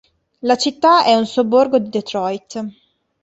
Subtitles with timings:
[0.39, 2.67] La città è un sobborgo di Detroit.